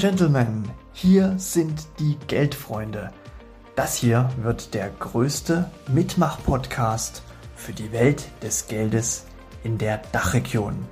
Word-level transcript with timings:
Gentlemen, 0.00 0.66
hier 0.94 1.34
sind 1.36 1.86
die 1.98 2.16
Geldfreunde. 2.26 3.10
Das 3.76 3.96
hier 3.96 4.30
wird 4.40 4.72
der 4.72 4.88
größte 4.88 5.70
Mitmach-Podcast 5.88 7.22
für 7.54 7.74
die 7.74 7.92
Welt 7.92 8.26
des 8.42 8.66
Geldes 8.66 9.26
in 9.62 9.76
der 9.76 10.00
Dachregion. 10.10 10.86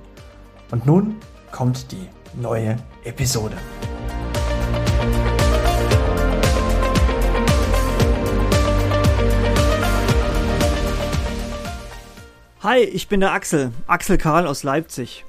Und 0.69 0.85
nun 0.85 1.15
kommt 1.51 1.91
die 1.91 2.07
neue 2.39 2.75
Episode. 3.03 3.57
Hi, 12.61 12.81
ich 12.81 13.07
bin 13.07 13.21
der 13.21 13.33
Axel, 13.33 13.71
Axel 13.87 14.19
Karl 14.19 14.45
aus 14.45 14.61
Leipzig. 14.61 15.25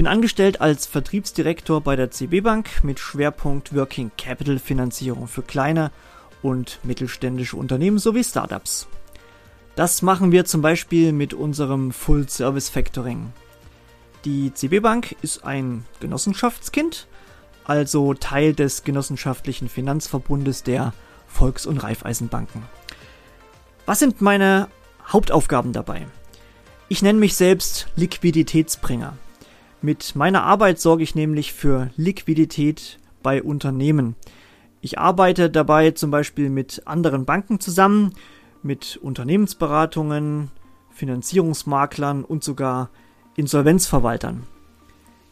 Ich 0.00 0.02
bin 0.02 0.10
angestellt 0.10 0.62
als 0.62 0.86
Vertriebsdirektor 0.86 1.82
bei 1.82 1.94
der 1.94 2.10
CB 2.10 2.40
Bank 2.40 2.82
mit 2.82 2.98
Schwerpunkt 2.98 3.74
Working 3.76 4.10
Capital 4.16 4.58
Finanzierung 4.58 5.28
für 5.28 5.42
kleine 5.42 5.90
und 6.40 6.80
mittelständische 6.84 7.58
Unternehmen 7.58 7.98
sowie 7.98 8.24
Startups. 8.24 8.88
Das 9.76 10.00
machen 10.00 10.32
wir 10.32 10.46
zum 10.46 10.62
Beispiel 10.62 11.12
mit 11.12 11.34
unserem 11.34 11.92
Full 11.92 12.30
Service 12.30 12.70
Factoring. 12.70 13.34
Die 14.24 14.54
CB 14.54 14.80
Bank 14.80 15.16
ist 15.20 15.44
ein 15.44 15.84
Genossenschaftskind, 16.00 17.06
also 17.64 18.14
Teil 18.14 18.54
des 18.54 18.84
genossenschaftlichen 18.84 19.68
Finanzverbundes 19.68 20.62
der 20.62 20.94
Volks- 21.26 21.66
und 21.66 21.76
Raiffeisenbanken. 21.76 22.62
Was 23.84 23.98
sind 23.98 24.22
meine 24.22 24.68
Hauptaufgaben 25.06 25.74
dabei? 25.74 26.06
Ich 26.88 27.02
nenne 27.02 27.18
mich 27.18 27.34
selbst 27.34 27.88
Liquiditätsbringer. 27.96 29.18
Mit 29.82 30.14
meiner 30.14 30.42
Arbeit 30.42 30.78
sorge 30.78 31.02
ich 31.02 31.14
nämlich 31.14 31.54
für 31.54 31.90
Liquidität 31.96 32.98
bei 33.22 33.42
Unternehmen. 33.42 34.14
Ich 34.82 34.98
arbeite 34.98 35.48
dabei 35.48 35.92
zum 35.92 36.10
Beispiel 36.10 36.50
mit 36.50 36.82
anderen 36.86 37.24
Banken 37.24 37.60
zusammen, 37.60 38.12
mit 38.62 38.98
Unternehmensberatungen, 39.02 40.50
Finanzierungsmaklern 40.90 42.24
und 42.24 42.44
sogar 42.44 42.90
Insolvenzverwaltern. 43.36 44.42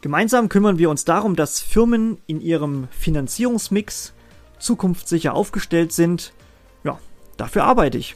Gemeinsam 0.01 0.49
kümmern 0.49 0.79
wir 0.79 0.89
uns 0.89 1.05
darum, 1.05 1.35
dass 1.35 1.59
Firmen 1.59 2.17
in 2.25 2.41
ihrem 2.41 2.87
Finanzierungsmix 2.89 4.13
zukunftssicher 4.57 5.35
aufgestellt 5.35 5.91
sind. 5.91 6.33
Ja, 6.83 6.99
dafür 7.37 7.65
arbeite 7.65 7.99
ich. 7.99 8.15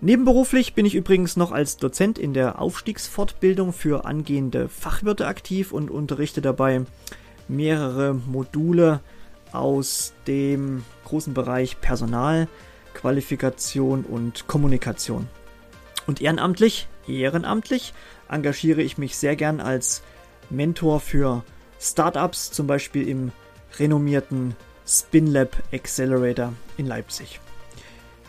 Nebenberuflich 0.00 0.74
bin 0.74 0.84
ich 0.86 0.94
übrigens 0.94 1.36
noch 1.36 1.52
als 1.52 1.76
Dozent 1.76 2.18
in 2.18 2.34
der 2.34 2.60
Aufstiegsfortbildung 2.60 3.72
für 3.72 4.04
angehende 4.04 4.68
Fachwirte 4.68 5.26
aktiv 5.26 5.72
und 5.72 5.90
unterrichte 5.90 6.42
dabei 6.42 6.82
mehrere 7.48 8.14
Module 8.14 9.00
aus 9.52 10.12
dem 10.26 10.84
großen 11.04 11.32
Bereich 11.32 11.80
Personal, 11.80 12.48
Qualifikation 12.92 14.04
und 14.04 14.46
Kommunikation. 14.46 15.28
Und 16.06 16.20
ehrenamtlich, 16.20 16.88
ehrenamtlich 17.06 17.94
engagiere 18.28 18.82
ich 18.82 18.98
mich 18.98 19.16
sehr 19.16 19.36
gern 19.36 19.60
als 19.60 20.02
Mentor 20.50 21.00
für 21.00 21.44
Startups, 21.80 22.50
zum 22.50 22.66
Beispiel 22.66 23.08
im 23.08 23.32
renommierten 23.78 24.54
SpinLab 24.86 25.56
Accelerator 25.72 26.52
in 26.76 26.86
Leipzig. 26.86 27.40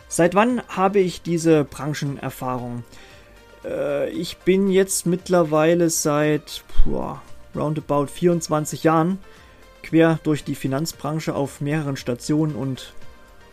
Seit 0.08 0.34
wann 0.34 0.62
habe 0.68 1.00
ich 1.00 1.22
diese 1.22 1.64
Branchenerfahrung? 1.64 2.84
Äh, 3.64 4.10
ich 4.10 4.38
bin 4.38 4.68
jetzt 4.68 5.06
mittlerweile 5.06 5.90
seit 5.90 6.64
boah, 6.84 7.22
roundabout 7.54 8.06
24 8.06 8.84
Jahren 8.84 9.18
quer 9.82 10.18
durch 10.22 10.44
die 10.44 10.54
Finanzbranche 10.54 11.34
auf 11.34 11.60
mehreren 11.60 11.96
Stationen 11.96 12.54
und 12.54 12.92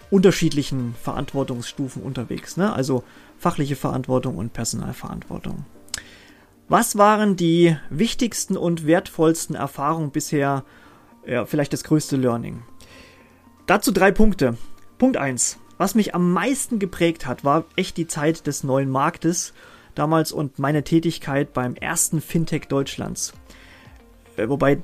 unterschiedlichen 0.09 0.96
Verantwortungsstufen 1.02 2.03
unterwegs. 2.03 2.58
Ne? 2.58 2.72
Also 2.72 3.03
fachliche 3.38 3.75
Verantwortung 3.75 4.38
und 4.38 4.53
Personalverantwortung. 4.53 5.66
Was 6.70 6.97
waren 6.97 7.35
die 7.35 7.75
wichtigsten 7.90 8.58
und 8.58 8.88
wertvollsten 8.88 9.56
Erfahrungen 9.56 10.12
bisher? 10.12 10.64
Ja, 11.25 11.46
vielleicht 11.46 11.74
das 11.74 11.84
größte 11.84 12.16
Learning. 12.16 12.64
Dazu 13.66 13.91
drei 13.91 14.12
Punkte. 14.12 14.58
Punkt 14.97 15.18
1. 15.18 15.58
Was 15.78 15.95
mich 15.95 16.13
am 16.13 16.31
meisten 16.31 16.79
geprägt 16.79 17.25
hat, 17.25 17.44
war 17.44 17.66
echt 17.75 17.97
die 17.97 18.07
Zeit 18.07 18.47
des 18.47 18.63
neuen 18.63 18.89
Marktes 18.89 19.53
damals 19.95 20.31
und 20.31 20.59
meine 20.59 20.84
Tätigkeit 20.84 21.53
beim 21.53 21.75
ersten 21.75 22.22
Fintech 22.22 22.67
Deutschlands. 22.67 23.34
Äh, 24.38 24.50
wobei 24.50 24.81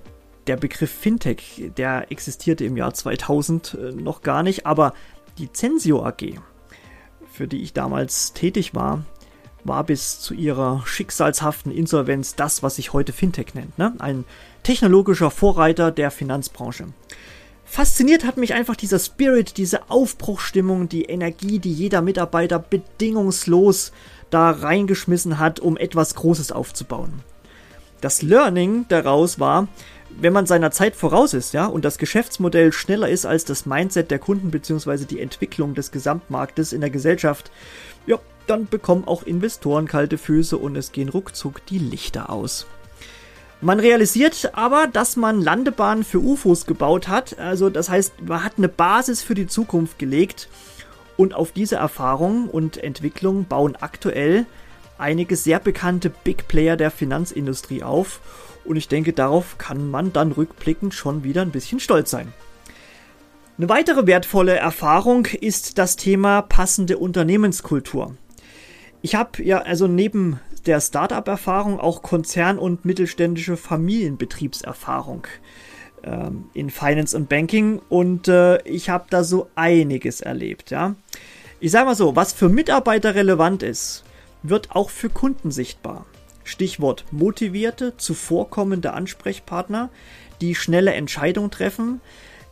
der 0.48 0.58
Begriff 0.58 0.92
Fintech, 0.92 1.72
der 1.78 2.12
existierte 2.12 2.66
im 2.66 2.78
Jahr 2.78 2.94
2000 2.94 3.74
äh, 3.74 3.92
noch 3.92 4.22
gar 4.22 4.44
nicht, 4.44 4.66
aber 4.66 4.94
die 5.38 5.52
Censio 5.52 6.06
AG, 6.06 6.40
für 7.32 7.48
die 7.48 7.62
ich 7.62 7.74
damals 7.74 8.34
tätig 8.34 8.74
war, 8.74 9.06
war 9.64 9.84
bis 9.84 10.20
zu 10.20 10.34
ihrer 10.34 10.82
schicksalshaften 10.86 11.72
Insolvenz 11.72 12.36
das, 12.36 12.64
was 12.64 12.78
sich 12.78 12.94
heute 12.94 13.14
Fintech 13.14 13.54
nennt. 13.54 13.78
Ne? 13.78 13.94
Ein 14.00 14.26
technologischer 14.64 15.32
Vorreiter 15.32 15.92
der 15.92 16.12
Finanzbranche 16.12 16.88
fasziniert 17.70 18.26
hat 18.26 18.38
mich 18.38 18.54
einfach 18.54 18.76
dieser 18.76 19.00
Spirit, 19.00 19.58
diese 19.58 19.90
Aufbruchstimmung, 19.90 20.90
die 20.90 21.06
Energie, 21.06 21.60
die 21.60 21.72
jeder 21.72 22.02
Mitarbeiter 22.02 22.60
bedingungslos 22.60 23.92
da 24.30 24.52
reingeschmissen 24.52 25.40
hat, 25.40 25.60
um 25.60 25.78
etwas 25.78 26.16
Großes 26.16 26.52
aufzubauen. 26.52 27.22
Das 28.02 28.22
Learning 28.22 28.86
daraus 28.90 29.40
war, 29.40 29.68
wenn 30.10 30.34
man 30.34 30.46
seiner 30.46 30.72
Zeit 30.72 30.96
voraus 30.96 31.34
ist, 31.34 31.54
ja, 31.54 31.68
und 31.68 31.86
das 31.86 31.98
Geschäftsmodell 31.98 32.74
schneller 32.74 33.10
ist 33.10 33.26
als 33.26 33.46
das 33.46 33.66
Mindset 33.66 34.10
der 34.10 34.20
Kunden 34.20 34.52
bzw. 34.52 35.06
die 35.06 35.20
Entwicklung 35.20 35.76
des 35.76 35.92
Gesamtmarktes 35.92 36.74
in 36.74 36.82
der 36.82 36.90
Gesellschaft, 36.90 37.52
ja, 38.08 38.18
dann 38.48 38.68
bekommen 38.68 39.04
auch 39.06 39.24
Investoren 39.24 39.88
kalte 39.88 40.18
Füße 40.18 40.58
und 40.58 40.76
es 40.76 40.92
gehen 40.92 41.10
ruckzuck 41.10 41.66
die 41.68 41.78
Lichter 41.78 42.32
aus. 42.32 42.66
Man 43.62 43.80
realisiert 43.82 44.52
aber, 44.54 44.88
dass 44.88 45.18
man 45.18 45.42
Landebahnen 45.42 46.06
für 46.06 46.20
UFOs 46.20 46.66
gebaut 46.66 47.10
hat. 47.10 47.38
Also 47.40 47.70
das 47.70 47.90
heißt, 47.90 48.22
man 48.26 48.44
hat 48.44 48.54
eine 48.58 48.70
Basis 48.70 49.22
für 49.22 49.36
die 49.36 49.48
Zukunft 49.48 50.00
gelegt. 50.00 50.48
Und 51.18 51.34
auf 51.34 51.52
diese 51.52 51.76
Erfahrung 51.76 52.50
und 52.50 52.78
Entwicklung 52.78 53.44
bauen 53.44 53.76
aktuell 53.76 54.46
einige 54.98 55.36
sehr 55.36 55.60
bekannte 55.60 56.10
Big 56.10 56.48
Player 56.48 56.78
der 56.78 56.92
Finanzindustrie 56.92 57.84
auf. 57.84 58.22
Und 58.64 58.78
ich 58.78 58.88
denke, 58.88 59.12
darauf 59.12 59.58
kann 59.58 59.92
man 59.92 60.14
dann 60.14 60.32
rückblickend 60.32 60.94
schon 60.94 61.26
wieder 61.26 61.42
ein 61.42 61.52
bisschen 61.52 61.82
stolz 61.82 62.12
sein. 62.12 62.32
Eine 63.58 63.68
weitere 63.68 64.08
wertvolle 64.08 64.56
Erfahrung 64.56 65.26
ist 65.26 65.78
das 65.78 65.98
Thema 65.98 66.42
passende 66.42 66.98
Unternehmenskultur. 66.98 68.16
Ich 69.02 69.16
habe 69.16 69.44
ja 69.44 69.60
also 69.60 69.88
neben 69.88 70.40
der 70.70 70.82
Startup-Erfahrung 70.82 71.80
auch 71.80 72.04
Konzern- 72.04 72.60
und 72.60 72.86
mittelständische 72.86 73.58
Familienbetriebserfahrung 73.58 75.26
ähm, 76.04 76.46
in 76.54 76.70
Finance 76.70 77.18
und 77.18 77.28
Banking 77.28 77.82
und 77.90 78.28
äh, 78.28 78.62
ich 78.68 78.90
habe 78.90 79.06
da 79.10 79.24
so 79.24 79.50
einiges 79.56 80.22
erlebt, 80.22 80.70
ja. 80.70 80.96
Ich 81.60 81.72
sage 81.72 81.88
mal 81.88 81.96
so, 81.96 82.16
was 82.16 82.34
für 82.34 82.50
Mitarbeiter 82.50 83.16
relevant 83.16 83.64
ist, 83.64 84.04
wird 84.44 84.76
auch 84.76 84.92
für 84.92 85.10
Kunden 85.10 85.50
sichtbar. 85.50 86.06
Stichwort 86.44 87.04
motivierte, 87.12 87.98
zuvorkommende 87.98 88.94
Ansprechpartner, 88.94 89.90
die 90.40 90.54
schnelle 90.54 90.94
Entscheidungen 90.94 91.50
treffen 91.50 92.00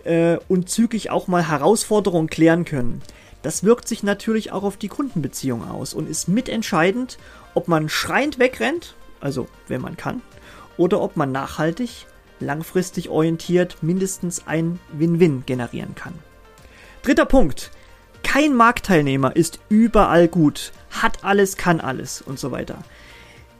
äh, 0.05 0.37
und 0.49 0.69
zügig 0.69 1.11
auch 1.11 1.27
mal 1.27 1.47
Herausforderungen 1.47 2.29
klären 2.29 2.65
können. 2.65 3.03
Das 3.43 3.63
wirkt 3.63 3.87
sich 3.87 4.01
natürlich 4.01 4.51
auch 4.51 4.63
auf 4.63 4.75
die 4.75 4.87
Kundenbeziehung 4.87 5.69
aus 5.69 5.93
und 5.93 6.09
ist 6.09 6.27
mitentscheidend, 6.27 7.19
ob 7.57 7.67
man 7.67 7.89
schreiend 7.89 8.37
wegrennt, 8.37 8.93
also 9.19 9.47
wenn 9.67 9.81
man 9.81 9.97
kann, 9.97 10.21
oder 10.77 11.01
ob 11.01 11.17
man 11.17 11.31
nachhaltig, 11.31 12.05
langfristig 12.39 13.09
orientiert 13.09 13.77
mindestens 13.81 14.45
ein 14.45 14.79
Win-Win 14.93 15.41
generieren 15.47 15.95
kann. 15.95 16.13
Dritter 17.01 17.25
Punkt. 17.25 17.71
Kein 18.21 18.53
Marktteilnehmer 18.53 19.35
ist 19.35 19.59
überall 19.69 20.27
gut, 20.27 20.71
hat 20.91 21.23
alles, 21.23 21.57
kann 21.57 21.81
alles 21.81 22.21
und 22.21 22.37
so 22.37 22.51
weiter. 22.51 22.77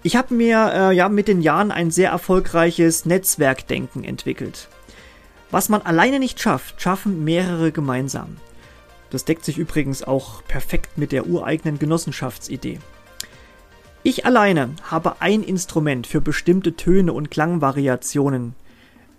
Ich 0.04 0.16
habe 0.16 0.36
mir 0.36 0.72
äh, 0.74 0.96
ja 0.96 1.10
mit 1.10 1.28
den 1.28 1.42
Jahren 1.42 1.72
ein 1.72 1.90
sehr 1.90 2.12
erfolgreiches 2.12 3.06
Netzwerkdenken 3.06 4.04
entwickelt. 4.04 4.70
Was 5.50 5.70
man 5.70 5.82
alleine 5.82 6.20
nicht 6.20 6.40
schafft, 6.40 6.84
schaffen 6.84 7.24
mehrere 7.24 7.72
gemeinsam. 7.72 8.38
Das 9.10 9.26
deckt 9.26 9.44
sich 9.44 9.58
übrigens 9.58 10.04
auch 10.04 10.44
perfekt 10.44 11.00
mit 11.00 11.12
der 11.12 11.26
ureigenen 11.26 11.80
Genossenschaftsidee. 11.80 12.78
Ich 14.08 14.26
alleine 14.26 14.70
habe 14.84 15.20
ein 15.20 15.44
Instrument 15.44 16.08
für 16.08 16.22
bestimmte 16.22 16.78
Töne 16.78 17.12
und 17.12 17.30
Klangvariationen 17.30 18.56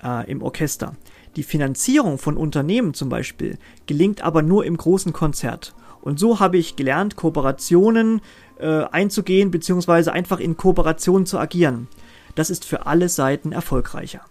äh, 0.03 0.31
im 0.31 0.41
Orchester. 0.41 0.95
Die 1.37 1.43
Finanzierung 1.43 2.17
von 2.17 2.39
Unternehmen 2.39 2.95
zum 2.95 3.11
Beispiel 3.11 3.59
gelingt 3.87 4.23
aber 4.23 4.41
nur 4.41 4.65
im 4.65 4.79
großen 4.79 5.13
Konzert. 5.13 5.75
Und 6.01 6.19
so 6.19 6.41
habe 6.41 6.57
ich 6.57 6.75
gelernt, 6.75 7.17
Kooperationen 7.17 8.23
äh, 8.59 8.85
einzugehen 8.85 9.51
bzw. 9.51 10.09
einfach 10.09 10.41
in 10.41 10.57
Kooperation 10.57 11.27
zu 11.27 11.39
agieren. 11.39 11.89
Das 12.35 12.49
ist 12.49 12.65
für 12.65 12.87
alle 12.87 13.11
Seiten 13.11 13.53
erfolgreicher. 13.53 14.23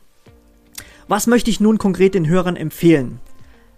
Was 1.07 1.27
möchte 1.27 1.51
ich 1.51 1.59
nun 1.59 1.77
konkret 1.77 2.15
den 2.15 2.27
Hörern 2.27 2.56
empfehlen? 2.56 3.19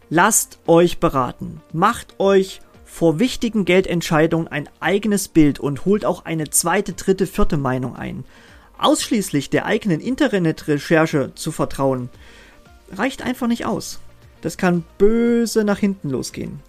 Lasst 0.10 0.60
euch 0.66 1.02
beraten. 1.02 1.60
Macht 1.74 2.22
euch 2.22 2.62
vor 2.92 3.20
wichtigen 3.20 3.66
Geldentscheidungen 3.66 4.48
ein 4.48 4.68
eigenes 4.80 5.28
Bild 5.28 5.60
und 5.60 5.86
holt 5.86 6.04
auch 6.06 6.26
eine 6.26 6.50
zweite, 6.50 6.94
dritte, 6.94 7.28
vierte 7.28 7.56
Meinung 7.56 7.96
ein. 7.96 8.26
Ausschließlich 8.78 9.50
der 9.52 9.66
eigenen 9.66 10.02
Internetrecherche 10.02 11.32
zu 11.36 11.52
vertrauen, 11.52 12.10
reicht 12.92 13.22
einfach 13.22 13.48
nicht 13.48 13.66
aus. 13.66 14.00
Das 14.42 14.58
kann 14.58 14.84
böse 14.98 15.64
nach 15.64 15.78
hinten 15.78 16.10
losgehen. 16.10 16.62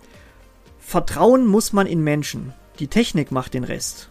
Vertrauen 0.79 1.47
muss 1.47 1.73
man 1.73 1.87
in 1.87 2.05
Menschen. 2.05 2.53
Die 2.79 2.89
Technik 2.89 3.33
macht 3.33 3.55
den 3.55 3.65
Rest. 3.65 4.11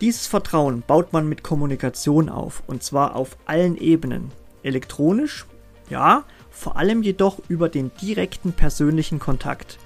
Dieses 0.00 0.28
Vertrauen 0.28 0.82
baut 0.86 1.12
man 1.12 1.28
mit 1.28 1.42
Kommunikation 1.42 2.28
auf, 2.28 2.62
und 2.68 2.84
zwar 2.84 3.16
auf 3.16 3.36
allen 3.44 3.76
Ebenen. 3.76 4.30
Elektronisch, 4.62 5.46
ja, 5.90 6.24
vor 6.50 6.76
allem 6.76 7.02
jedoch 7.02 7.38
über 7.48 7.68
den 7.68 7.90
direkten 8.00 8.52
persönlichen 8.52 9.18
Kontakt. 9.18 9.78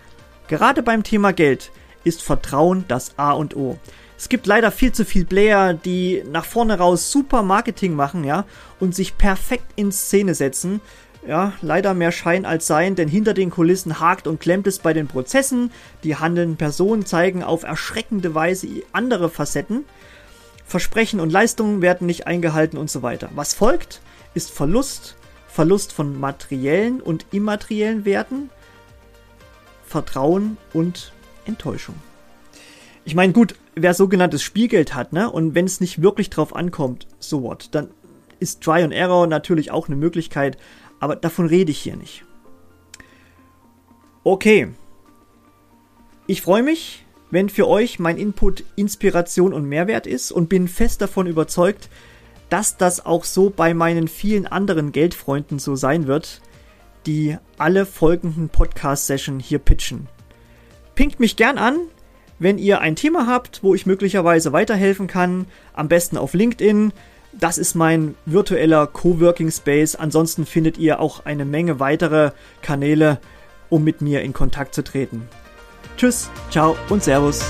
Gerade 0.49 0.83
beim 0.83 1.03
Thema 1.03 1.33
Geld 1.33 1.71
ist 2.05 2.23
Vertrauen 2.23 2.85
das 2.89 3.19
A 3.19 3.33
und 3.33 3.57
O. 3.57 3.79
Es 4.17 4.29
gibt 4.29 4.47
leider 4.47 4.71
viel 4.71 4.93
zu 4.93 5.05
viel 5.05 5.25
Player, 5.25 5.75
die 5.75 6.23
nach 6.31 6.45
vorne 6.45 6.79
raus 6.79 7.11
super 7.11 7.43
Marketing 7.43 7.95
machen, 7.95 8.25
ja, 8.25 8.45
und 8.79 8.95
sich 8.95 9.19
perfekt 9.19 9.73
in 9.77 9.91
Szene 9.91 10.35
setzen. 10.35 10.81
Ja, 11.27 11.55
leider 11.63 11.95
mehr 11.95 12.13
Schein 12.13 12.45
als 12.45 12.67
Sein, 12.67 12.95
denn 12.97 13.09
hinter 13.09 13.33
den 13.33 13.49
Kulissen 13.49 13.99
hakt 13.99 14.27
und 14.27 14.41
klemmt 14.41 14.67
es 14.67 14.79
bei 14.79 14.93
den 14.93 15.09
Prozessen. 15.09 15.71
Die 16.05 16.17
handelnden 16.17 16.57
Personen 16.57 17.07
zeigen 17.07 17.43
auf 17.43 17.63
erschreckende 17.63 18.35
Weise 18.35 18.69
andere 18.93 19.31
Facetten. 19.31 19.87
Versprechen 20.67 21.21
und 21.21 21.33
Leistungen 21.33 21.81
werden 21.81 22.07
nicht 22.07 22.27
eingehalten 22.27 22.77
und 22.77 22.91
so 22.91 23.03
weiter. 23.03 23.31
Was 23.35 23.55
folgt, 23.55 24.03
ist 24.35 24.51
Verlust, 24.51 25.17
Verlust 25.49 25.93
von 25.93 26.21
materiellen 26.21 27.01
und 27.01 27.25
immateriellen 27.33 28.05
Werten, 28.05 28.51
Vertrauen 29.95 30.57
und 30.73 31.13
Enttäuschung. 31.45 31.95
Ich 33.05 33.15
meine, 33.15 33.33
gut, 33.33 33.55
wer 33.77 33.95
sogenanntes 33.95 34.43
Spielgeld 34.43 34.93
hat, 34.93 35.13
ne, 35.13 35.31
und 35.31 35.55
wenn 35.55 35.67
es 35.67 35.81
nicht 35.81 36.03
wirklich 36.03 36.31
drauf 36.31 36.57
ankommt, 36.57 37.07
so 37.21 37.45
what, 37.45 37.69
dann 37.71 37.91
ist 38.41 38.61
Try 38.61 38.83
and 38.83 38.93
Error 38.93 39.29
natürlich 39.29 39.71
auch 39.71 39.87
eine 39.87 39.95
Möglichkeit, 39.95 40.59
aber 40.99 41.15
davon 41.15 41.47
rede 41.47 41.71
ich 41.71 41.79
hier 41.79 41.95
nicht. 41.95 42.25
Okay. 44.25 44.73
Ich 46.27 46.43
freue 46.43 46.65
mich, 46.65 47.05
wenn 47.31 47.49
für 47.49 47.69
euch 47.69 48.01
mein 48.01 48.17
Input 48.17 48.65
Inspiration 48.75 49.53
und 49.53 49.69
Mehrwert 49.69 50.09
ist 50.09 50.33
und 50.33 50.49
bin 50.49 50.67
fest 50.67 51.03
davon 51.03 51.29
überzeugt, 51.29 51.89
dass 52.51 52.79
das 52.79 53.07
auch 53.07 53.23
so 53.23 53.49
bei 53.49 53.75
meinen 53.75 54.09
vielen 54.09 54.49
anderen 54.49 54.91
Geldfreunden 54.91 55.61
so 55.61 55.77
sein 55.77 56.09
wird, 56.09 56.41
die 57.07 57.37
alle 57.59 57.87
folgenden 57.87 58.49
Podcast-Session 58.49 59.41
hier 59.41 59.59
pitchen. 59.59 60.09
Pinkt 60.95 61.21
mich 61.21 61.37
gern 61.37 61.59
an, 61.59 61.77
wenn 62.39 62.59
ihr 62.59 62.81
ein 62.81 62.97
Thema 62.97 63.27
habt, 63.27 63.63
wo 63.63 63.75
ich 63.75 63.87
möglicherweise 63.87 64.53
weiterhelfen 64.53 65.07
kann. 65.07 65.47
Am 65.73 65.89
besten 65.89 66.17
auf 66.17 66.35
LinkedIn. 66.35 66.93
Das 67.33 67.59
ist 67.59 67.75
mein 67.75 68.15
virtueller 68.27 68.87
Coworking 68.87 69.51
Space. 69.51 69.97
Ansonsten 69.97 70.47
findet 70.47 70.79
ihr 70.79 71.01
auch 71.01 71.25
eine 71.25 71.45
Menge 71.45 71.81
weitere 71.81 72.31
Kanäle, 72.63 73.19
um 73.71 73.83
mit 73.83 74.01
mir 74.01 74.23
in 74.23 74.33
Kontakt 74.33 74.75
zu 74.75 74.85
treten. 74.85 75.29
Tschüss, 75.97 76.31
ciao 76.51 76.77
und 76.89 77.03
Servus. 77.03 77.45